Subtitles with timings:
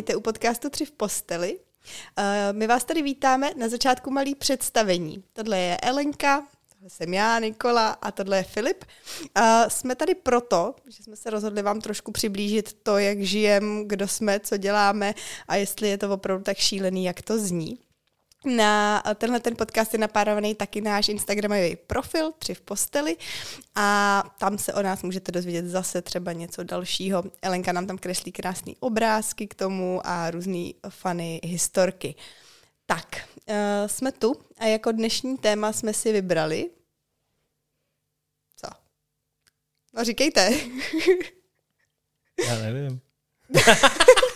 [0.00, 1.58] vítejte u podcastu Tři v posteli.
[1.58, 5.24] Uh, my vás tady vítáme na začátku malý představení.
[5.32, 8.84] Tohle je Elenka, tohle jsem já, Nikola a tohle je Filip.
[8.84, 14.08] Uh, jsme tady proto, že jsme se rozhodli vám trošku přiblížit to, jak žijeme, kdo
[14.08, 15.14] jsme, co děláme
[15.48, 17.78] a jestli je to opravdu tak šílený, jak to zní.
[18.44, 23.16] Na tenhle ten podcast je napárovaný taky náš Instagramový profil, tři v posteli
[23.74, 27.24] a tam se o nás můžete dozvědět zase třeba něco dalšího.
[27.42, 32.14] Elenka nám tam kreslí krásné obrázky k tomu a různé fany historky.
[32.86, 33.54] Tak, uh,
[33.86, 36.70] jsme tu a jako dnešní téma jsme si vybrali.
[38.56, 38.68] Co?
[39.94, 40.50] No říkejte.
[42.48, 43.00] Já nevím.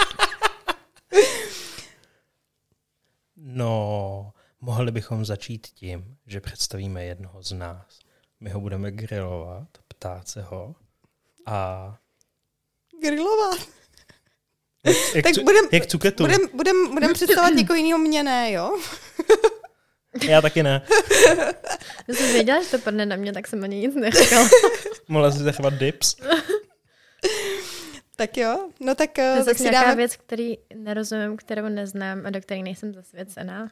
[3.47, 7.99] No, mohli bychom začít tím, že představíme jednoho z nás.
[8.41, 10.75] My ho budeme grilovat, ptát se ho
[11.47, 11.97] a...
[13.03, 13.59] Grilovat?
[14.85, 16.23] Jak, jak, Tak budem- jak cuketu.
[16.25, 18.79] Budem, budem, budem představovat někoho jiného mě ne, jo?
[20.29, 20.83] Já taky ne.
[22.09, 24.49] Já jsem věděla, že to padne na mě, tak jsem ani nic neříkala.
[25.09, 26.17] Mohla si zachovat dips.
[28.17, 29.97] Tak jo, no tak, To je tak zase si nějaká dáme...
[29.97, 33.71] věc, který nerozumím, kterou neznám a do které nejsem zasvěcená.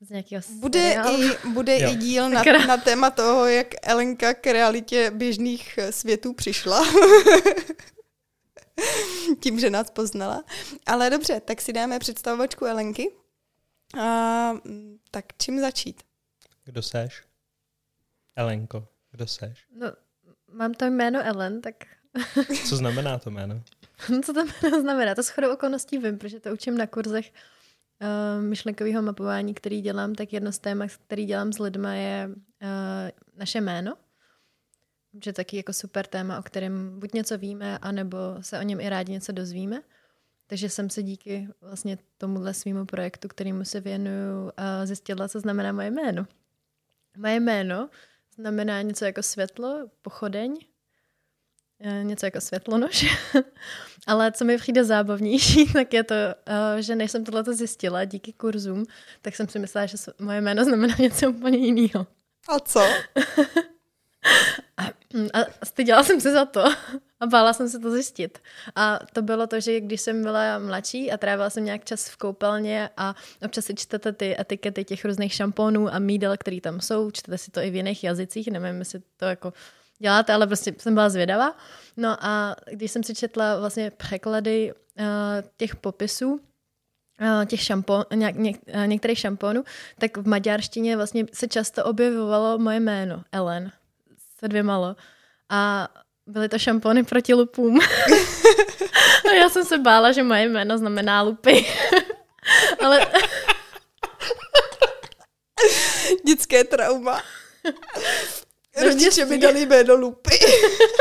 [0.00, 1.22] Z nějakého Bude, seriálu.
[1.22, 1.92] i, bude Jo.
[1.92, 6.82] i díl na, na téma toho, jak Elenka k realitě běžných eh, světů přišla.
[9.40, 10.44] Tím, že nás poznala.
[10.86, 13.10] Ale dobře, tak si dáme představovačku Elenky.
[14.00, 16.02] A, mm, tak čím začít?
[16.64, 17.22] Kdo seš?
[18.36, 19.66] Elenko, kdo seš?
[19.76, 19.86] No,
[20.52, 21.74] mám to jméno Ellen, tak
[22.68, 23.62] Co znamená to jméno?
[24.24, 25.14] co to jméno znamená?
[25.14, 27.32] To shodou okolností vím, protože to učím na kurzech
[28.02, 32.38] uh, myšlenkového mapování, který dělám, tak jedno z témat, který dělám s lidma, je uh,
[33.36, 33.96] naše jméno.
[35.24, 38.88] Že taky jako super téma, o kterém buď něco víme, anebo se o něm i
[38.88, 39.82] rádi něco dozvíme.
[40.46, 44.50] Takže jsem se díky vlastně tomuhle svýmu projektu, kterýmu se věnuju, uh,
[44.84, 46.26] zjistila, co znamená moje jméno.
[47.16, 47.88] Moje jméno
[48.34, 50.69] znamená něco jako světlo, pochodeň, eh,
[52.02, 53.06] něco jako světlonož.
[54.06, 58.32] Ale co mi přijde zábavnější, tak je to, eh, že než jsem tohle zjistila díky
[58.32, 58.84] kurzům,
[59.22, 62.06] tak jsem si myslela, že moje jméno znamená něco úplně jiného.
[62.48, 62.80] A co?
[65.34, 66.64] A styděla jsem se za to
[67.20, 68.38] a bála jsem se to zjistit.
[68.76, 72.16] A to bylo to, že když jsem byla mladší a trávila jsem nějak čas v
[72.16, 73.14] koupelně a
[73.44, 77.50] občas si čtete ty etikety těch různých šampónů a mídel, které tam jsou, čtete si
[77.50, 79.52] to i v jiných jazycích, nevím, jestli to jako
[80.00, 81.56] děláte, ale prostě jsem byla zvědavá.
[81.96, 85.04] No a když jsem si četla vlastně překlady uh,
[85.56, 89.64] těch popisů, uh, těch šampon, něk, něk, uh, některých šampónů,
[89.98, 93.72] tak v maďarštině vlastně se často objevovalo moje jméno, Ellen,
[94.38, 94.96] se dvěma lo.
[95.48, 95.88] A
[96.26, 97.80] byly to šampony proti lupům.
[99.30, 101.66] a já jsem se bála, že moje jméno znamená lupy.
[102.84, 103.06] Ale
[106.26, 107.22] Dětské trauma.
[108.82, 110.38] Rodiče mi dali jméno Lupy.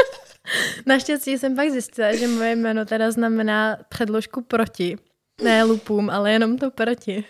[0.85, 4.97] naštěstí jsem pak zjistila, že moje jméno teda znamená předložku proti.
[5.41, 7.23] Ne lupům, ale jenom to proti.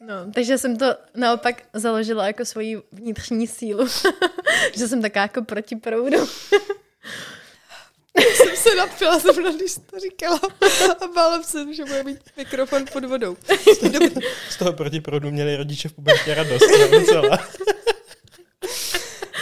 [0.00, 3.88] No, takže jsem to naopak založila jako svoji vnitřní sílu.
[4.76, 6.26] že jsem taká jako proti proudu.
[8.34, 10.40] jsem se napila zrovna, když jsi to říkala.
[11.04, 13.36] A bála se, že bude mít mikrofon pod vodou.
[14.50, 16.64] Z toho protiproudu měli rodiče v pubertě radost.
[16.90, 17.38] Docela.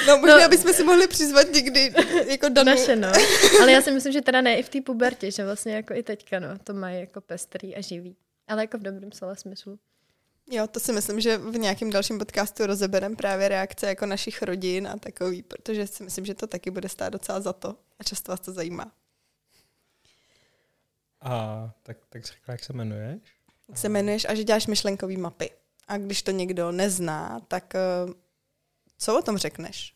[0.07, 0.49] No možná No.
[0.49, 1.95] bychom si mohli přizvat někdy
[2.29, 2.71] jako Danu.
[2.71, 3.09] Naše, no.
[3.63, 6.03] Ale já si myslím, že teda ne i v té pubertě, že vlastně jako i
[6.03, 8.17] teďka, no, to mají jako pestrý a živý.
[8.49, 9.79] Ale jako v dobrém slova smyslu.
[10.51, 14.89] Jo, to si myslím, že v nějakém dalším podcastu rozebereme právě reakce jako našich rodin
[14.89, 18.33] a takový, protože si myslím, že to taky bude stát docela za to a často
[18.33, 18.93] vás to zajímá.
[21.21, 23.21] A tak, tak jsi řekla, jak se jmenuješ?
[23.69, 25.51] Jak se jmenuješ a že děláš myšlenkové mapy.
[25.89, 27.81] A když to někdo nezná, tak eh,
[28.99, 29.94] co o tom řekneš?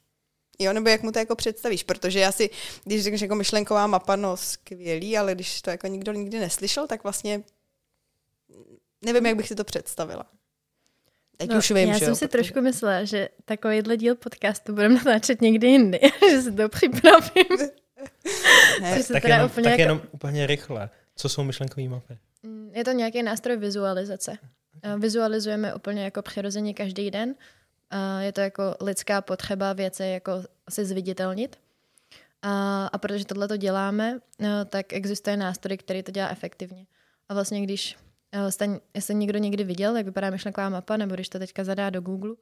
[0.59, 1.83] Jo, nebo jak mu to jako představíš?
[1.83, 2.51] Protože já si,
[2.85, 7.03] když řekneš jako myšlenková mapa, no skvělý, ale když to jako nikdo nikdy neslyšel, tak
[7.03, 7.43] vlastně
[9.05, 10.25] nevím, jak bych si to představila.
[11.37, 14.15] Teď už vím, No, já že jsem jo, si protože- trošku myslela, že takovýhle díl
[14.15, 16.01] podcastu budeme natáčet někdy jindy,
[16.31, 17.69] že si to připravím.
[18.81, 20.91] Ne, se Tak, teda jenom, úplně tak jako- jenom úplně rychle.
[21.17, 22.19] Co jsou myšlenkové mapy?
[22.43, 24.39] Mm, Je to nějaký nástroj vizualizace.
[24.99, 27.35] Vizualizujeme úplně jako přirozeně každý den.
[27.91, 30.33] Eh, Je to jako lidská potřeba věci jako
[30.71, 31.59] si zviditelnit.
[32.43, 36.87] A, a protože tohle to děláme, eh, tak existuje nástroj, který to dělá efektivně.
[37.29, 37.97] A vlastně když
[38.33, 41.91] eh, jste, jestli někdo někdy viděl, jak vypadá myšlenková mapa, nebo když to teďka zadá
[41.91, 42.35] do Google,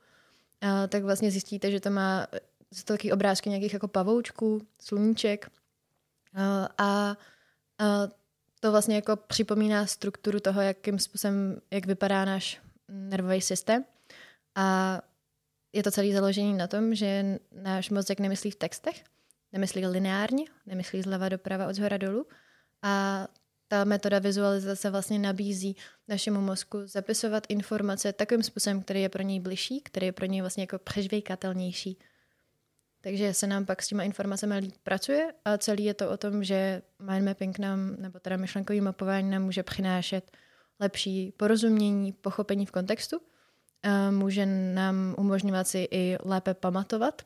[0.63, 2.27] eh, tak vlastně zjistíte, že to má
[2.75, 5.51] jsou to taky obrázky nějakých jako pavoučků, sluníček.
[6.35, 7.17] A, a
[7.77, 8.15] to
[8.61, 13.85] to vlastně jako připomíná strukturu toho, jakým způsobem, jak vypadá náš nervový systém.
[14.55, 15.01] A
[15.77, 19.05] je to celý založený na tom, že náš mozek nemyslí v textech,
[19.53, 22.27] nemyslí lineárně, nemyslí zleva doprava od zhora dolů.
[22.83, 23.29] A
[23.69, 25.77] ta metoda vizualizace vlastně nabízí
[26.09, 30.41] našemu mozku zapisovat informace takovým způsobem, který je pro něj bližší, který je pro něj
[30.41, 31.99] vlastně jako přežvejkatelnější.
[33.01, 36.45] Takže se nám pak s těma informacemi líp pracuje a celý je to o tom,
[36.45, 40.31] že mind mapping nám, nebo teda myšlenkový mapování nám může přinášet
[40.81, 43.21] lepší porozumění, pochopení v kontextu,
[44.11, 47.23] může nám umožňovat si i lépe pamatovat,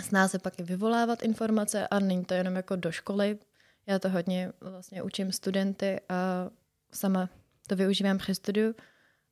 [0.00, 3.38] snáze pak i vyvolávat informace a není to jenom jako do školy.
[3.86, 6.50] Já to hodně vlastně učím studenty a
[6.92, 7.28] sama
[7.66, 8.74] to využívám při studiu,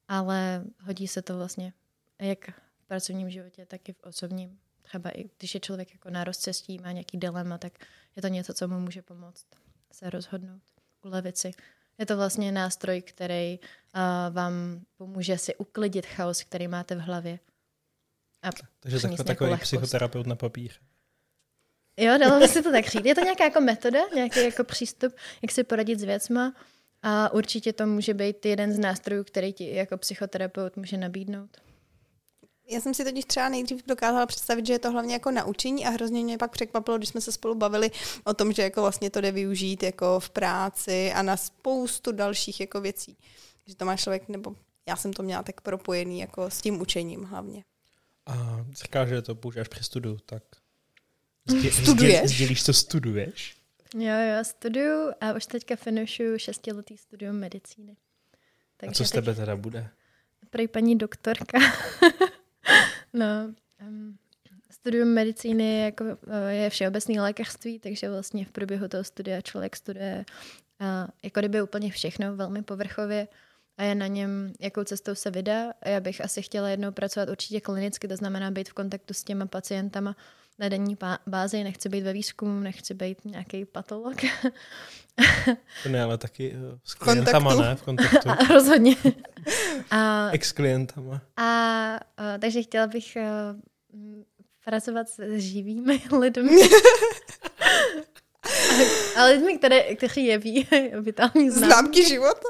[0.09, 1.73] ale hodí se to vlastně
[2.19, 6.25] jak v pracovním životě, tak i v osobním třeba i když je člověk jako na
[6.25, 7.73] rozcestí, má nějaký dilema, tak
[8.17, 9.47] je to něco, co mu může pomoct
[9.93, 10.63] se rozhodnout,
[11.03, 11.51] ulevit si.
[11.99, 17.39] Je to vlastně nástroj, který uh, vám pomůže si uklidit chaos, který máte v hlavě.
[18.43, 18.51] A
[18.81, 19.71] Takže takhle takový lehkost.
[19.71, 20.81] psychoterapeut na papíře.
[21.97, 23.05] Jo, dalo by se to tak říct.
[23.05, 26.55] Je to nějaká jako metoda, nějaký jako přístup, jak si poradit s věcma
[27.03, 31.57] a určitě to může být jeden z nástrojů, který ti jako psychoterapeut může nabídnout.
[32.69, 35.91] Já jsem si totiž třeba nejdřív dokázala představit, že je to hlavně jako naučení a
[35.91, 37.91] hrozně mě pak překvapilo, když jsme se spolu bavili
[38.25, 42.61] o tom, že jako vlastně to jde využít jako v práci a na spoustu dalších
[42.61, 43.17] jako věcí.
[43.67, 44.57] Že to má člověk, nebo
[44.89, 47.65] já jsem to měla tak propojený jako s tím učením hlavně.
[48.27, 50.43] A říká, že to používáš při studiu, tak
[51.47, 52.31] zdě, studuješ?
[52.31, 53.57] Sdělíš, co studuješ?
[53.95, 57.97] Jo, jo, studuju a už teďka finišuju šestiletý studium medicíny.
[58.77, 59.89] Takže a co z tebe teda bude?
[60.51, 61.59] Prej paní doktorka.
[63.17, 64.19] No, um,
[64.71, 69.77] studium medicíny je, jako, eh, je všeobecné lékařství, takže vlastně v průběhu toho studia člověk
[69.77, 70.25] studuje
[70.81, 73.29] uh, jako kdyby úplně všechno, velmi povrchově
[73.77, 75.73] a je na něm, jakou cestou se vydá.
[75.85, 79.47] Já bych asi chtěla jednou pracovat určitě klinicky, to znamená být v kontaktu s těma
[79.47, 80.17] pacientama
[80.59, 84.17] na denní bázi, nechci být ve výzkumu, nechci být nějaký patolog.
[85.83, 87.63] to ne, ale taky uh, s klientama, kontaktu.
[87.63, 87.77] ne?
[87.77, 88.31] V kontaktu.
[88.31, 88.97] A, rozhodně.
[89.91, 91.21] A, Ex-klientama.
[91.37, 91.45] A,
[92.17, 94.23] a, takže chtěla bych uh,
[94.65, 96.63] pracovat s živými lidmi.
[99.17, 100.69] ale lidmi, které, kteří jeví
[101.01, 101.67] vitální známky.
[101.67, 102.49] Známky života.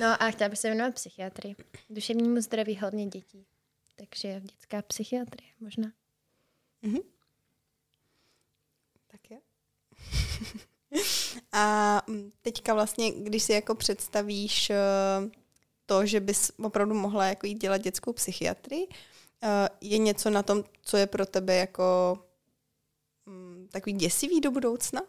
[0.00, 1.56] no a chtěla bych se věnovat psychiatrii.
[1.90, 3.46] Duševnímu zdraví hlavně dětí.
[3.96, 5.92] Takže dětská psychiatrie možná.
[6.84, 7.02] Mm-hmm.
[9.06, 9.38] Tak je.
[11.52, 14.76] A mm, teďka vlastně, když si jako představíš eh,
[15.86, 18.88] to, že bys opravdu mohla jako jít dělat dětskou psychiatrii,
[19.42, 22.18] eh, je něco na tom, co je pro tebe jako
[23.26, 25.02] mm, takový děsivý do budoucna?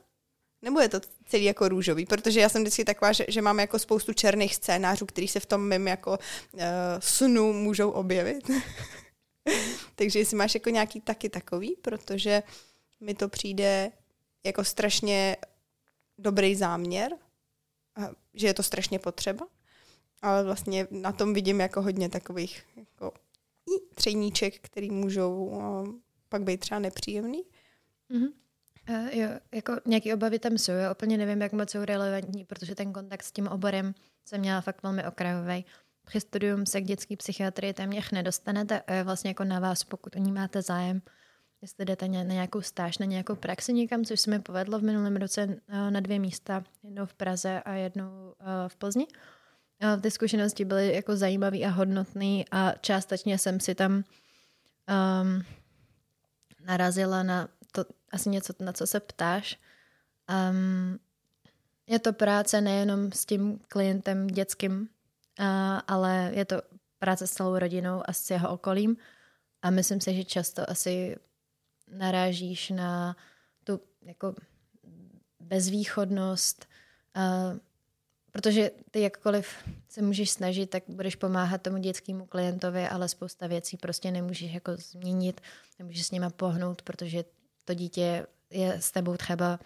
[0.61, 2.05] Nebo je to celý jako růžový?
[2.05, 5.45] Protože já jsem vždycky taková, že, že mám jako spoustu černých scénářů, který se v
[5.45, 6.19] tom mém jako
[6.53, 6.61] uh,
[6.99, 8.49] snu můžou objevit.
[9.95, 12.43] Takže jestli máš jako nějaký taky takový, protože
[12.99, 13.91] mi to přijde
[14.43, 15.37] jako strašně
[16.17, 17.11] dobrý záměr,
[18.33, 19.47] že je to strašně potřeba,
[20.21, 23.11] ale vlastně na tom vidím jako hodně takových jako
[23.95, 25.61] třeníček, který můžou
[26.29, 27.43] pak být třeba nepříjemný.
[28.11, 28.31] Mm-hmm.
[28.89, 32.75] Uh, jo, jako nějaké obavy tam jsou, já úplně nevím, jak moc jsou relevantní, protože
[32.75, 33.93] ten kontakt s tím oborem
[34.25, 35.65] jsem měla fakt velmi okrajový
[36.05, 40.15] při studium se k dětské psychiatrii téměř nedostanete a je vlastně jako na vás, pokud
[40.15, 41.01] o ní máte zájem.
[41.61, 45.15] Jestli jdete na nějakou stáž, na nějakou praxi někam, což se mi povedlo v minulém
[45.15, 49.07] roce eh, na dvě místa, jednou v Praze a jednou eh, v Plzni.
[50.01, 55.43] Ty zkušenosti byly jako zajímavé a hodnotné a částečně jsem si tam um,
[56.65, 59.59] narazila na to asi něco, na co se ptáš.
[60.51, 60.99] Um,
[61.87, 64.89] je to práce nejenom s tím klientem dětským,
[65.39, 66.61] a, ale je to
[66.99, 68.97] práce s celou rodinou a s jeho okolím.
[69.61, 71.15] A myslím si, že často asi
[71.87, 73.15] narážíš na
[73.63, 74.35] tu jako
[75.39, 76.65] bezvýchodnost,
[77.15, 77.53] a,
[78.31, 79.47] protože ty jakkoliv
[79.89, 84.75] se můžeš snažit, tak budeš pomáhat tomu dětskému klientovi, ale spousta věcí prostě nemůžeš jako
[84.75, 85.41] změnit,
[85.79, 87.23] nemůžeš s nima pohnout, protože
[87.65, 89.59] to dítě je s tebou třeba,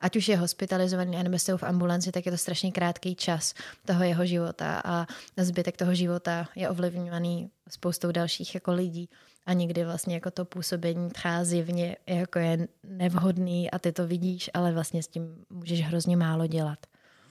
[0.00, 4.04] ať už je hospitalizovaný, nebo jste v ambulanci, tak je to strašně krátký čas toho
[4.04, 9.08] jeho života a zbytek toho života je ovlivňovaný spoustou dalších jako lidí
[9.46, 14.50] a někdy vlastně jako to působení třeba zjevně jako je nevhodný a ty to vidíš,
[14.54, 16.78] ale vlastně s tím můžeš hrozně málo dělat.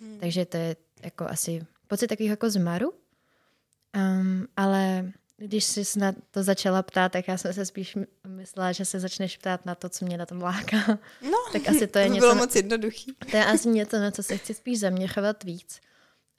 [0.01, 0.19] Hmm.
[0.19, 2.93] Takže to je jako asi pocit takového jako zmaru,
[3.95, 5.11] um, ale
[5.43, 7.97] Když jsi na to začala ptát, tak já jsem se spíš
[8.27, 10.99] myslela, že se začneš ptát na to, co mě na tom láká.
[11.21, 13.13] No, tak asi to je to by něco, bylo moc jednoduchý.
[13.31, 15.79] To je asi něco, na co se chci spíš zaměřovat víc.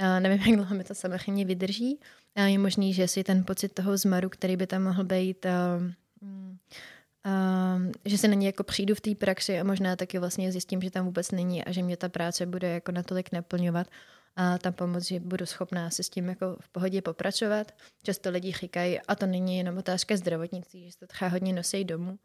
[0.00, 1.99] Uh, nevím, jak dlouho mi to samozřejmě vydrží.
[2.38, 5.84] Uh, je možný, že si ten pocit toho zmaru, který by tam mohl být, uh,
[6.23, 10.82] uh, že se na něj jako přijdu v té praxi a možná taky vlastně zjistím,
[10.82, 13.87] že tam vůbec není a že mě ta práce bude jako natolik naplňovat
[14.36, 17.72] a tam pomoct, že budu schopná se s tím jako v pohodě popracovat.
[18.02, 21.84] Často lidi říkají, a to není jenom otázka zdravotnictví, že se to třeba hodně nosí
[21.84, 22.18] domů,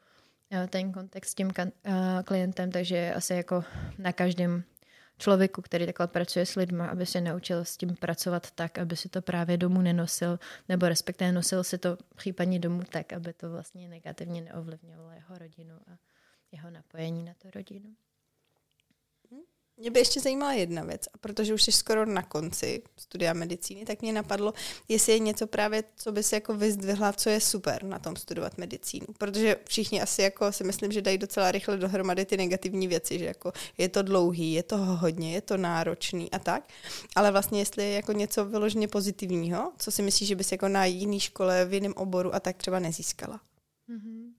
[0.69, 1.51] ten kontext s tím
[2.25, 3.63] klientem, takže asi jako
[3.97, 4.63] na každém
[5.17, 9.09] člověku, který takhle pracuje s lidma, aby se naučil s tím pracovat tak, aby si
[9.09, 10.39] to právě domů nenosil,
[10.69, 15.75] nebo respektive nosil si to případně domů tak, aby to vlastně negativně neovlivňovalo jeho rodinu
[15.75, 15.97] a
[16.51, 17.89] jeho napojení na tu rodinu.
[19.79, 23.86] Mě by ještě zajímala jedna věc, a protože už jsi skoro na konci studia medicíny,
[23.86, 24.53] tak mě napadlo,
[24.88, 28.57] jestli je něco právě, co by si jako vyzdvihla, co je super na tom studovat
[28.57, 29.05] medicínu.
[29.17, 33.25] Protože všichni asi jako si myslím, že dají docela rychle dohromady ty negativní věci, že
[33.25, 36.69] jako je to dlouhý, je toho hodně, je to náročný a tak.
[37.15, 40.86] Ale vlastně jestli je jako něco vyloženě pozitivního, co si myslíš, že bys jako na
[40.86, 43.41] jiný škole, v jiném oboru a tak třeba nezískala.
[43.89, 44.38] Mm-hmm.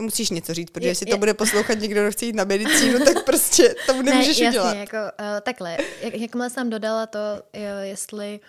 [0.00, 2.44] Musíš něco říct, protože Je- jestli je- to bude poslouchat někdo, kdo chce jít na
[2.44, 4.64] medicínu, tak prostě to nemůžeš ne, udělat.
[4.66, 5.76] jasně, jako uh, takhle.
[6.02, 7.18] Jak, jakmile jsem dodala to,
[7.52, 8.40] jo, jestli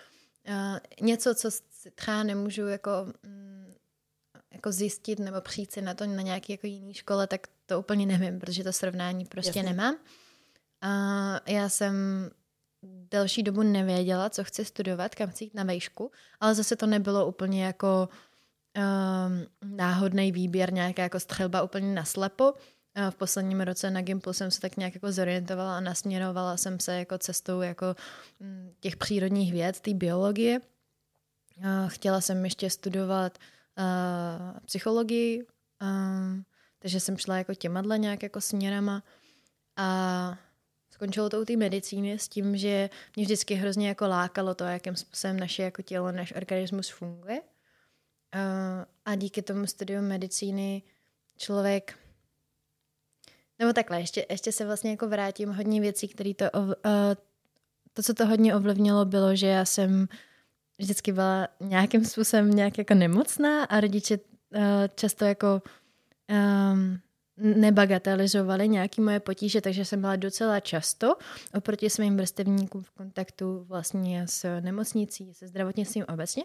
[0.48, 1.50] uh, něco, co
[1.94, 2.90] třeba nemůžu jako,
[3.22, 3.74] mm,
[4.52, 8.06] jako zjistit nebo přijít si na to na nějaký jako jiný škole, tak to úplně
[8.06, 9.62] nevím, protože to srovnání prostě Jasně.
[9.62, 9.96] nemám.
[10.82, 10.90] A
[11.46, 11.94] já jsem
[13.10, 17.26] delší dobu nevěděla, co chci studovat, kam chci jít na vejšku, ale zase to nebylo
[17.26, 18.08] úplně jako
[18.76, 22.54] um, náhodný výběr, nějaká jako střelba úplně naslepo.
[23.10, 26.98] V posledním roce na Gimplu jsem se tak nějak jako zorientovala a nasměrovala jsem se
[26.98, 27.96] jako cestou jako
[28.40, 30.60] mm, těch přírodních věd, té biologie.
[31.88, 33.38] Chtěla jsem ještě studovat
[33.78, 35.46] uh, psychologii,
[35.82, 36.44] um,
[36.78, 39.02] takže jsem šla jako těma nějak jako směrama
[39.76, 40.38] a
[40.90, 44.96] skončilo to u té medicíny s tím, že mě vždycky hrozně jako lákalo to, jakým
[44.96, 47.42] způsobem naše jako tělo, náš organismus funguje.
[48.34, 50.82] Uh, a díky tomu studiu medicíny
[51.36, 51.98] člověk
[53.58, 56.72] nebo takhle, ještě, ještě se vlastně jako vrátím hodně věcí, které to, uh,
[57.92, 60.08] to, co to hodně ovlivnilo, bylo, že já jsem
[60.78, 64.60] vždycky byla nějakým způsobem nějak jako nemocná a rodiče uh,
[64.94, 65.62] často jako
[66.72, 67.00] um,
[67.36, 71.16] nebagatelizovali nějaké moje potíže, takže jsem byla docela často
[71.54, 76.44] oproti svým vrstevníkům v kontaktu vlastně s nemocnicí, se zdravotnictvím obecně.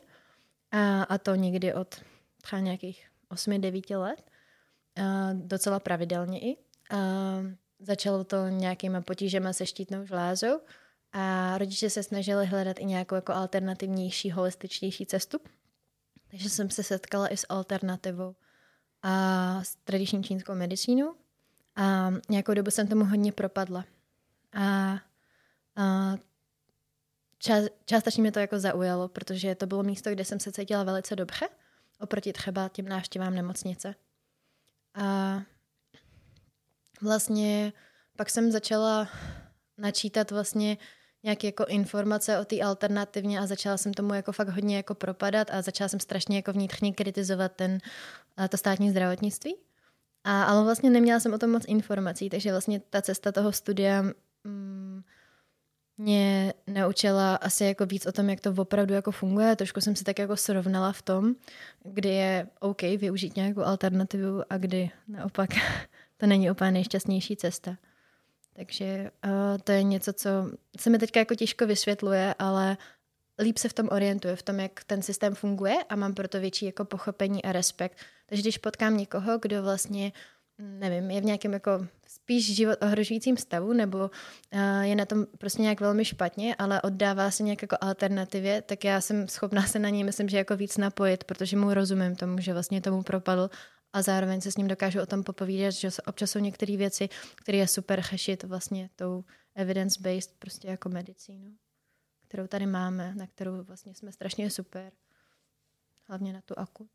[0.71, 1.95] A, a to někdy od
[2.41, 4.21] třeba nějakých 8-9 let.
[4.95, 6.57] A docela pravidelně i.
[6.91, 6.97] A
[7.79, 10.59] začalo to nějakýma potížema se štítnou žlázou
[11.11, 15.39] a rodiče se snažili hledat i nějakou jako alternativnější, holističtější cestu.
[16.31, 18.35] Takže jsem se setkala i s alternativou
[19.03, 21.15] a s tradiční čínskou medicínou
[21.75, 23.85] a nějakou dobu jsem tomu hodně propadla.
[24.53, 24.99] A,
[25.75, 26.15] a
[27.85, 31.49] částečně mě to jako zaujalo, protože to bylo místo, kde jsem se cítila velice dobře,
[31.99, 33.95] oproti třeba těm návštěvám nemocnice.
[34.93, 35.41] A
[37.01, 37.73] vlastně
[38.15, 39.09] pak jsem začala
[39.77, 40.77] načítat vlastně
[41.23, 45.47] nějaké jako informace o té alternativně a začala jsem tomu jako fakt hodně jako propadat
[45.51, 47.77] a začala jsem strašně jako vnitřně kritizovat ten,
[48.37, 49.55] a to státní zdravotnictví.
[50.23, 54.03] A, ale vlastně neměla jsem o tom moc informací, takže vlastně ta cesta toho studia
[54.43, 55.03] mm,
[55.97, 59.55] mě naučila asi jako víc o tom, jak to opravdu jako funguje.
[59.55, 61.35] Trošku jsem se tak jako srovnala v tom,
[61.83, 65.49] kdy je OK využít nějakou alternativu a kdy naopak
[66.17, 67.77] to není úplně nejšťastnější cesta.
[68.53, 69.31] Takže uh,
[69.63, 70.29] to je něco, co
[70.77, 72.77] se mi teďka jako těžko vysvětluje, ale
[73.39, 76.65] líp se v tom orientuje, v tom, jak ten systém funguje a mám proto větší
[76.65, 77.97] jako pochopení a respekt.
[78.25, 80.11] Takže když potkám někoho, kdo vlastně,
[80.57, 81.87] nevím, je v nějakém jako
[82.27, 87.31] spíš život ohrožujícím stavu nebo uh, je na tom prostě nějak velmi špatně, ale oddává
[87.31, 90.77] se nějak jako alternativě, tak já jsem schopná se na něj, myslím, že jako víc
[90.77, 93.49] napojit, protože mu rozumím tomu, že vlastně tomu propadl
[93.93, 97.57] a zároveň se s ním dokážu o tom popovídat, že občas jsou některé věci, které
[97.57, 99.23] je super řešit vlastně tou
[99.55, 101.51] evidence-based prostě jako medicínu,
[102.27, 104.91] kterou tady máme, na kterou vlastně jsme strašně super.
[106.07, 106.89] Hlavně na tu akut.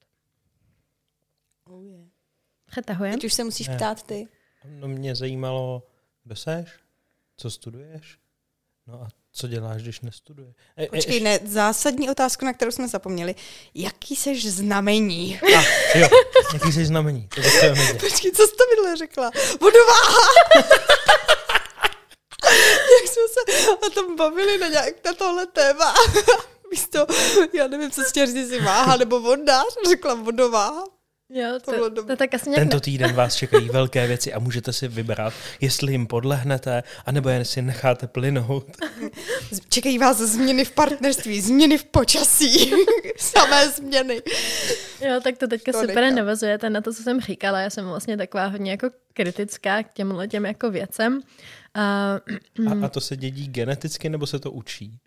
[1.65, 2.09] Oh yeah.
[2.67, 3.15] Přetahujem?
[3.15, 3.77] Teď už se musíš Ne.
[3.77, 4.29] ptát ty.
[4.65, 5.83] No mě zajímalo,
[6.25, 6.69] kdo seš,
[7.37, 8.19] co studuješ,
[8.87, 10.55] no a co děláš, když nestuduješ.
[10.79, 13.35] E, Počkej, ne, zásadní otázku, na kterou jsme zapomněli.
[13.75, 15.41] Jaký seš znamení?
[15.59, 15.63] A,
[15.99, 16.09] jo,
[16.53, 17.41] jaký jsi znamení, to.
[18.01, 19.31] Počkej, co jsi to minule řekla?
[19.61, 20.29] Vodováha!
[23.03, 25.95] Jak jsme se o tom bavili na, nějak, na tohle téma.
[26.71, 27.07] místo,
[27.53, 30.85] já nevím, co chtěla říct, jestli váha nebo vodář, řekla vodováha.
[31.35, 34.39] Jo, To to, to, to tak asi nějak Tento týden vás čekají velké věci a
[34.39, 38.67] můžete si vybrat, jestli jim podlehnete, anebo jen si necháte plynout.
[39.69, 42.73] Čekají vás změny v partnerství, změny v počasí,
[43.17, 44.23] samé změny.
[45.01, 47.61] Jo, tak to teďka To super navazujete na to, co jsem říkala.
[47.61, 51.21] Já jsem vlastně taková hodně jako kritická k těmhle těm jako věcem.
[51.75, 52.15] A,
[52.69, 54.99] A, a to se dědí geneticky, nebo se to učí?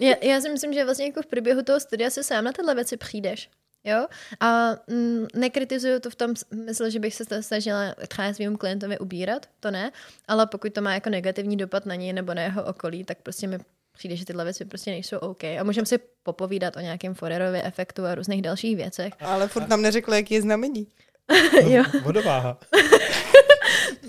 [0.00, 2.74] já, já si myslím, že vlastně jako v průběhu toho studia se sám na tyhle
[2.74, 3.48] věci přijdeš.
[3.84, 4.06] Jo?
[4.40, 8.98] A mm, nekritizuju to v tom smyslu, že bych se to snažila třeba svým klientovi
[8.98, 9.92] ubírat, to ne,
[10.28, 13.46] ale pokud to má jako negativní dopad na něj nebo na jeho okolí, tak prostě
[13.46, 13.58] mi
[13.92, 15.44] přijde, že tyhle věci prostě nejsou OK.
[15.44, 19.12] A můžeme si popovídat o nějakém Forerově efektu a různých dalších věcech.
[19.20, 20.86] Ale furt nám neřekla, jaký je znamení.
[21.66, 21.84] jo.
[22.02, 22.58] Vodováha.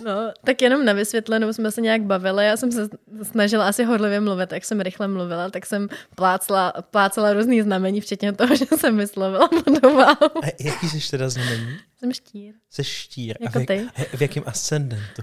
[0.04, 2.46] No, tak jenom na vysvětlenou jsme se nějak bavili.
[2.46, 2.90] Já jsem se
[3.24, 8.34] snažila asi hodlivě mluvit, jak jsem rychle mluvila, tak jsem plácla, plácala různý znamení, včetně
[8.34, 10.44] toho, že jsem vyslovila vodováhu.
[10.44, 11.78] A jaký jsi teda znamení?
[12.00, 12.54] Jsem štír.
[12.70, 13.38] Jsi štír.
[13.40, 13.88] Jako a v, ty.
[14.18, 15.22] v jakém ascendentu?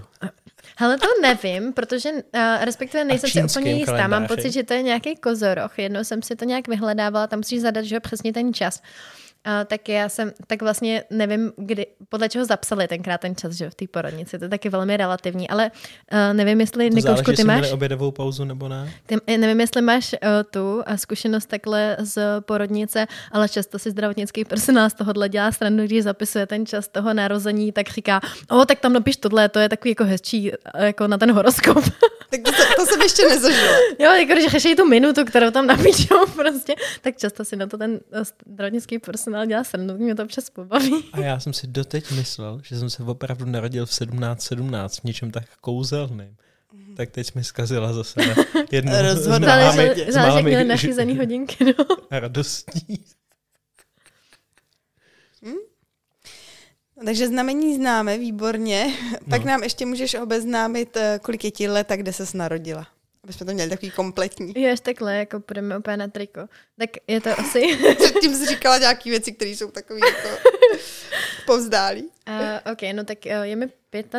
[0.77, 2.19] Hele, to nevím, protože uh,
[2.61, 3.91] respektive nejsem si úplně jistá.
[3.91, 4.35] Mám kalendáři?
[4.35, 5.79] pocit, že to je nějaký kozoroch.
[5.79, 8.81] Jednou jsem si to nějak vyhledávala, tam musíš zadat, že přesně ten čas.
[9.47, 13.69] Uh, tak já jsem, tak vlastně nevím, kdy, podle čeho zapsali tenkrát ten čas, že
[13.69, 14.39] v té porodnici.
[14.39, 15.71] To je taky velmi relativní, ale
[16.13, 17.59] uh, nevím, jestli, To záleží, Nikoušku, ty jestli máš...
[17.59, 18.93] měli obědovou pauzu nebo ne?
[19.05, 24.45] Ty, eh, nevím, jestli máš uh, tu zkušenost takhle z porodnice, ale často si zdravotnický
[24.45, 28.79] personál z tohohle dělá stranu, když zapisuje ten čas toho narození, tak říká, o, tak
[28.79, 31.83] tam napiš tohle, to je takový jako hezčí jako na ten horoskop.
[32.33, 33.73] Tak to, to, to jsem ještě nezažila.
[33.99, 37.77] jo, jako když řeší tu minutu, kterou tam napíšou prostě, tak často si na to
[37.77, 37.99] ten
[38.45, 41.03] zdravotnický personál dělá stranu, mě to občas pobaví.
[41.13, 45.31] A já jsem si doteď myslel, že jsem se opravdu narodil v 1717 v něčem
[45.31, 46.35] tak kouzelným.
[46.97, 48.35] Tak teď jsi mi zkazila zase na
[48.71, 49.71] jednu mála
[50.09, 51.85] Záleží, jak měli nachyzený hodinky, no.
[52.11, 53.05] radostí.
[56.97, 58.93] No, takže znamení známe, výborně.
[59.29, 62.87] Pak nám ještě můžeš obeznámit, eh, kolik je ti let a kde ses narodila.
[63.23, 64.53] Aby jsme to měli takový kompletní.
[64.55, 66.41] Jo, až takhle, jako půjdeme úplně na triko.
[66.79, 67.77] Tak je to asi...
[67.95, 70.27] Předtím jsi říkala nějaké věci, které jsou takové jako
[71.45, 72.03] povzdálí.
[72.03, 73.69] Uh, ok, no tak uh, je mi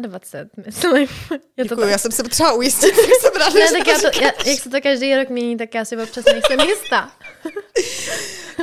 [0.01, 0.97] 25, myslím.
[0.97, 1.90] Je to Děkuji, tak.
[1.90, 4.71] já jsem se potřeba ujistit, tak jsem ráda, Ne, tak já to, já, jak se
[4.71, 7.12] to každý rok mění, tak já si občas nejsem jistá.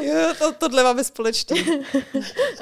[0.02, 1.66] Jo, to, tohle máme společně.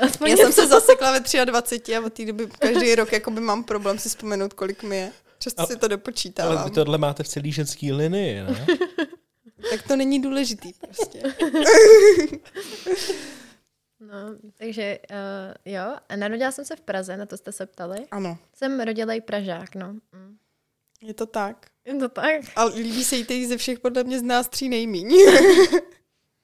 [0.02, 3.64] Aspoň Já jsem se zasekla ve 23 a od té doby každý rok jakoby mám
[3.64, 5.12] problém si vzpomenout, kolik mi je.
[5.40, 6.64] Často si to Ale dopočítávám.
[6.66, 8.66] vy tohle máte v celý ženský linii, ne?
[9.70, 11.22] Tak to není důležitý prostě.
[14.02, 14.16] No,
[14.58, 17.98] takže uh, jo, a narodila jsem se v Praze, na to jste se ptali.
[18.12, 19.88] Ano, Jsem rodilej Pražák, no.
[19.88, 20.38] Mm.
[21.02, 21.66] je to tak.
[21.86, 22.42] Je to tak?
[22.56, 25.16] A líbí se jí teď ze všech podle mě z nás tří nejmíň.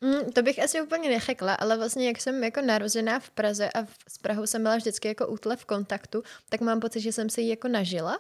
[0.01, 3.83] Mm, to bych asi úplně neřekla, ale vlastně jak jsem jako narozená v Praze a
[3.83, 7.29] v, s Prahou jsem byla vždycky jako útle v kontaktu, tak mám pocit, že jsem
[7.29, 8.19] si ji jako nažila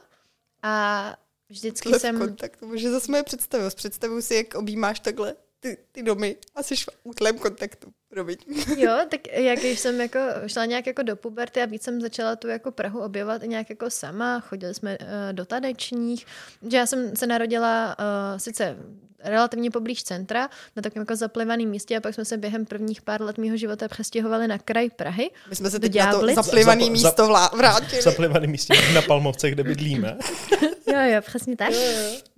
[0.65, 1.15] a
[1.49, 2.17] vždycky Tohle v jsem...
[2.17, 3.69] kontaktu, protože zase moje představu.
[3.75, 7.91] Představuju si, jak objímáš takhle ty, ty domy a jsi v útlém kontaktu.
[8.09, 8.37] Promiň.
[8.77, 12.35] Jo, tak jak když jsem jako šla nějak jako do puberty a víc jsem začala
[12.35, 16.25] tu jako Prahu objevovat i nějak jako sama, chodili jsme uh, do tanečních,
[16.69, 18.77] že já jsem se narodila uh, sice
[19.25, 23.21] relativně poblíž centra, na takovém jako zaplivaném místě a pak jsme se během prvních pár
[23.21, 25.31] let mého života přestěhovali na kraj Prahy.
[25.49, 26.35] My jsme se Do teď na to Ďáblic?
[26.35, 28.01] zaplivaný Zap- místo vlá- vrátili.
[28.01, 30.17] Zaplivaný místě na Palmovce, kde bydlíme.
[30.87, 31.69] Jo, jo, přesně tak.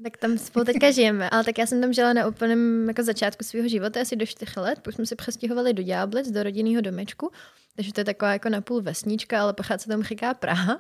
[0.03, 1.29] Tak tam spolu teďka žijeme.
[1.29, 4.55] Ale tak já jsem tam žila na úplném jako začátku svého života, asi do čtyř
[4.55, 4.79] let.
[4.81, 7.31] Pak jsme se přestěhovali do Ďáblic, do rodinného domečku.
[7.75, 10.79] Takže to je taková jako napůl vesnička, ale pořád se tam říká Praha.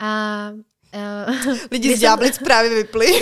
[0.00, 0.50] A
[0.94, 3.06] uh, Lidi z Ďáblic právě vypli.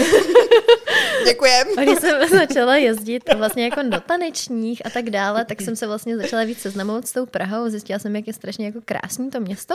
[1.24, 1.68] Děkujem.
[1.78, 5.86] a když jsem začala jezdit vlastně jako do tanečních a tak dále, tak jsem se
[5.86, 7.68] vlastně začala víc seznamovat s tou Prahou.
[7.68, 9.74] Zjistila jsem, jak je strašně jako krásný to město.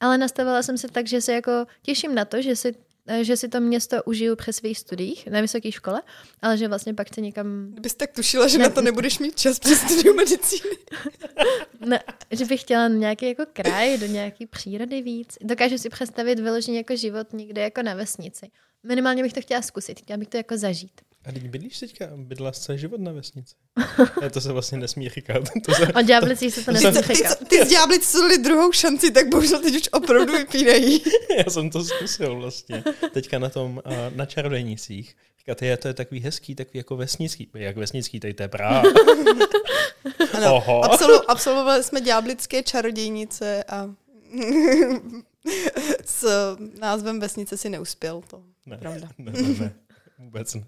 [0.00, 2.74] Ale nastavila jsem se tak, že se jako těším na to, že si
[3.20, 6.02] že si to město užiju při svých studiích na vysoké škole,
[6.42, 9.38] ale že vlastně pak chci někam, Kdybys tak tušila, že Ne- na to nebudeš mít
[9.40, 10.76] čas přes studium medicíny.
[11.86, 15.38] ne, že bych chtěla nějaký jako kraj, do nějaký přírody víc.
[15.40, 18.50] Dokážu si představit vyloženě jako život někde jako na vesnici.
[18.82, 21.00] Minimálně bych to chtěla zkusit, chtěla bych to jako zažít.
[21.24, 23.54] A teď bydlíš teďka, bydla celý život na vesnici.
[24.20, 25.42] Ne, to se vlastně nesmí říkat.
[25.66, 27.38] To se, O ďáblicích se to nesmí jsem- Ty, říkat.
[27.38, 31.02] co- ty z Ďáblic co dali druhou šanci, tak bohužel teď už opravdu vypínají.
[31.38, 32.84] já jsem to zkusil vlastně.
[33.12, 33.82] Teďka na tom,
[34.14, 35.16] na čarodějnicích.
[35.38, 37.50] Říkáte, je, to je takový hezký, takový jako vesnický.
[37.54, 38.82] Jak vesnický, tady to je Praha.
[40.32, 40.84] Ano, Oho.
[40.84, 43.90] absolvo, absolvovali jsme Ďáblické čarodějnice a
[46.04, 46.26] s
[46.80, 48.22] názvem vesnice si neuspěl.
[48.30, 49.08] To Ne, pravda.
[49.18, 49.74] ne, ne, ne,
[50.18, 50.64] vůbec ne.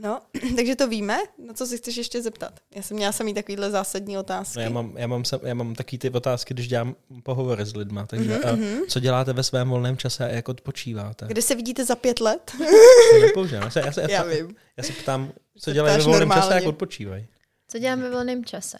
[0.00, 0.20] No,
[0.56, 1.18] takže to víme.
[1.46, 2.60] Na co si chceš ještě zeptat?
[2.74, 4.56] Já jsem měla samý takovýhle zásadní otázky.
[4.58, 8.06] No já, mám, já, mám, já mám taky ty otázky, když dělám pohovory s lidma.
[8.06, 8.80] Takže Mhm, a mhm.
[8.88, 11.26] co děláte ve svém volném čase a jak odpočíváte?
[11.28, 12.52] Kde se vidíte za pět let?
[13.12, 13.62] To nepoužívám.
[13.64, 14.56] Já se, já se, Já vím.
[14.76, 16.64] já se ptám, co dělají ve volném čase a normálně.
[16.64, 17.26] jak odpočívají.
[17.68, 18.78] Co dělám ve volném čase?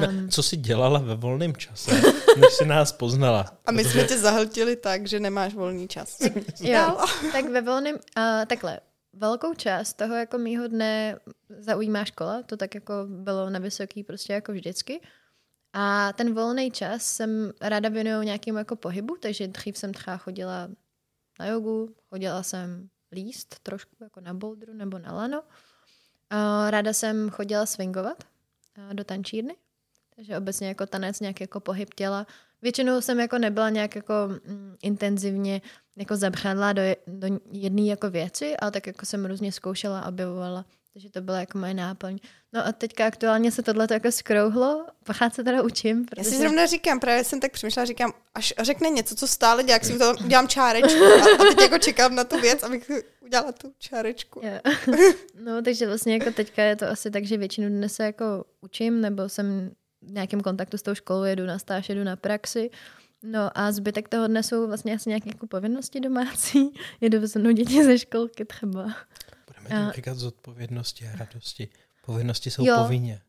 [0.00, 1.90] Ne, Um, co jsi dělala ve volném čase,
[2.40, 3.58] než jsi nás poznala?
[3.66, 6.18] A my Protože- jsme tě zahltili tak, že nemáš volný čas.
[6.60, 6.98] jo,
[7.32, 8.80] tak ve volném, uh, takhle,
[9.12, 11.16] velkou část toho jako mýho dne
[11.58, 15.00] zaujímá škola, to tak jako bylo na vysoký prostě jako vždycky.
[15.72, 20.68] A ten volný čas jsem ráda věnuju nějakým jako pohybu, takže dřív jsem třeba chodila
[21.40, 25.42] na jogu, chodila jsem líst trošku jako na bouldru nebo na lano.
[26.70, 28.24] Ráda jsem chodila swingovat
[28.92, 29.56] do tančírny,
[30.20, 32.26] takže obecně jako tanec, nějaký jako pohyb těla.
[32.62, 35.60] Většinou jsem jako nebyla nějak jako mm, intenzivně
[35.96, 40.08] jako zabřádla do, je- do jedné jako věci, ale tak jako jsem různě zkoušela a
[40.08, 40.64] objevovala.
[40.92, 42.18] Takže to byla jako moje náplň.
[42.52, 46.06] No a teďka aktuálně se tohle jako skrouhlo, pořád se teda učím.
[46.18, 49.72] Já si zrovna říkám, právě jsem tak přemýšlela, říkám, až řekne něco, co stále dělá,
[49.74, 53.52] jak si to udělám čárečku a, a teď jako čekám na tu věc, abych udělala
[53.52, 54.40] tu čárečku.
[55.44, 59.00] No, takže vlastně jako teďka je to asi tak, že většinu dne se jako učím,
[59.00, 59.70] nebo jsem
[60.02, 62.70] v nějakém kontaktu s tou školou, jedu na stáž, jedu na praxi.
[63.22, 66.70] No a zbytek toho dne jsou vlastně asi nějaké jako povinnosti domácí.
[67.00, 68.94] Jedu vezmu děti ze školky třeba.
[69.46, 71.68] Budeme A- říkat zodpovědnosti a radosti.
[72.06, 72.76] Povinnosti jsou Jo.
[72.82, 73.20] povinně.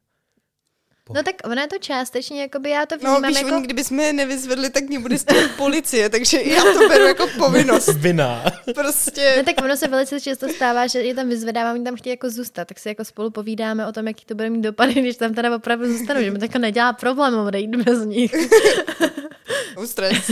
[1.12, 3.56] Po- No tak ono je to částečně, jakoby já to No vnímám víš, jako...
[3.56, 7.88] oni kdybychom je nevyzvedli, tak mě bude stíhat policie, takže já to beru jako povinnost.
[7.98, 8.44] Vina.
[8.68, 12.12] No Prostě tak ono se velice často stává, že je tam vyzvedávám, oni tam chtějí
[12.12, 15.18] jako zůstat, tak si jako spolu povídáme o tom, jaký to bude mít dopady, když
[15.18, 18.32] tam teda opravdu zůstanou, že mi to jako nedělá problém odejít bez nich.
[19.78, 20.32] no, stres.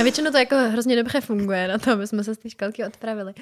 [0.00, 2.84] A většinou to jako hrozně dobře funguje na to, aby jsme se z té školky
[2.84, 3.32] odpravili.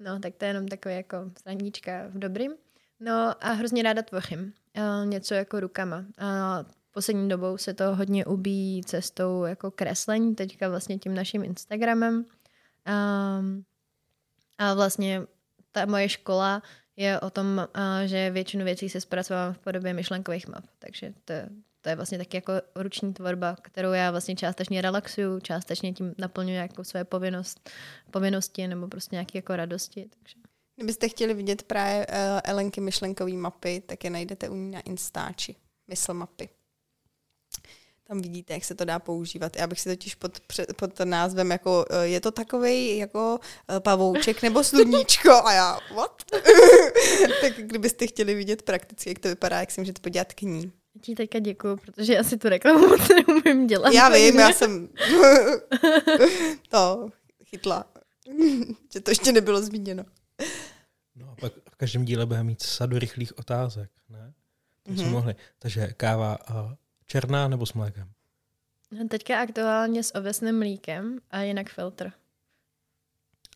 [0.00, 2.52] No, tak to je jenom takové jako straníčka v dobrým.
[3.00, 4.52] No a hrozně ráda tvořím.
[4.78, 6.04] Uh, něco jako rukama.
[6.18, 12.14] A poslední dobou se to hodně ubíjí cestou jako kreslení, teďka vlastně tím naším Instagramem.
[13.38, 13.64] Um,
[14.58, 15.22] a vlastně
[15.72, 16.62] ta moje škola
[16.96, 20.64] je o tom, uh, že většinu věcí se zpracovávám v podobě myšlenkových map.
[20.78, 21.34] Takže to,
[21.80, 26.56] to je vlastně taky jako ruční tvorba, kterou já vlastně částečně relaxuju, částečně tím naplňuji
[26.56, 27.70] jako své povinnost,
[28.10, 30.10] povinnosti nebo prostě nějaké jako radosti.
[30.18, 30.53] Takže.
[30.76, 35.56] Kdybyste chtěli vidět právě uh, Elenky myšlenkové mapy, tak je najdete u ní na Instači.
[35.88, 36.48] Mysl mapy.
[38.08, 39.56] Tam vidíte, jak se to dá používat.
[39.56, 40.40] Já bych si totiž pod,
[40.76, 43.38] pod názvem jako, eh, je to takovej jako
[43.70, 46.22] eh, pavouček nebo sluníčko a já, what?
[47.40, 50.72] tak kdybyste chtěli vidět prakticky, jak to vypadá, jak si můžete podívat k ní.
[50.94, 53.94] Já ti teďka děkuju, protože já si tu reklamu moc neumím dělat.
[53.94, 54.88] Já vím, já jsem
[56.68, 57.08] to
[57.44, 57.84] chytla,
[58.92, 60.04] že to ještě nebylo zmíněno.
[61.16, 64.32] No a pak v každém díle budeme mít sadu rychlých otázek, ne?
[64.82, 65.12] To jsme Mhm.
[65.12, 65.34] mohli.
[65.58, 68.10] Takže káva a černá nebo s mlékem?
[68.90, 72.12] No, Teďka aktuálně s ovesným mlíkem a jinak filtr.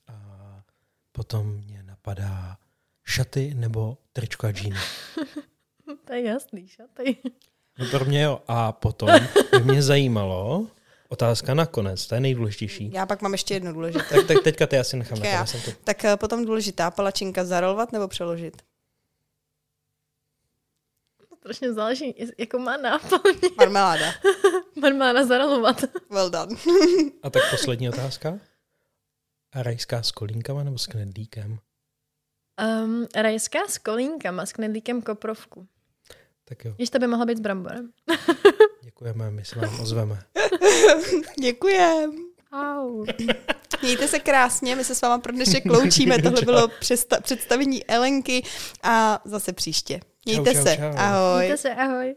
[0.09, 0.14] A
[1.12, 2.59] potom mě napadá
[3.05, 4.77] šaty nebo tričko a džíny.
[6.05, 7.16] To je jasný, šaty.
[7.79, 8.42] No pro mě jo.
[8.49, 9.09] A potom
[9.51, 10.66] by mě zajímalo,
[11.09, 12.90] otázka nakonec, to je nejdůležitější.
[12.92, 14.05] Já pak mám ještě jednu důležitou.
[14.11, 15.18] Tak, tak teďka ty asi nechám.
[15.18, 15.44] Já.
[15.44, 15.71] to...
[15.85, 18.62] Tak eh, potom důležitá palačinka zarolovat nebo přeložit?
[21.38, 23.35] Strašně záleží, jakou má náplň.
[23.59, 24.07] Marmeláda.
[24.83, 25.85] Marmána zarolovat.
[26.11, 26.57] Well done.
[27.23, 28.38] A tak poslední otázka.
[29.53, 31.59] A rajská s kolínkama nebo s knedlíkem?
[32.85, 35.68] Um, rajská s kolínkama, s knedlíkem koprovku.
[36.44, 37.92] Tak jo, Ještě to by mohla být s bramborem.
[38.98, 40.22] děkujeme, my se vám ozveme.
[41.40, 42.12] Děkujem.
[42.52, 43.04] Au.
[43.82, 46.18] Mějte se krásně, my se s váma pro dnešek loučíme.
[46.22, 46.68] Tohle bylo
[47.22, 48.42] představení Elenky
[48.82, 50.00] a zase příště.
[50.26, 50.76] Mějte čau, se.
[50.76, 50.96] čau.
[50.96, 51.38] Ahoj.
[51.38, 52.14] Mějte se, ahoj.